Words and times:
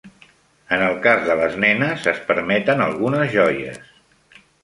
En 0.77 0.83
el 0.85 0.95
cas 1.03 1.21
de 1.27 1.35
les 1.41 1.57
nenes 1.65 2.09
es 2.13 2.23
permeten 2.31 2.83
algunes 2.87 3.31
joies. 3.37 3.79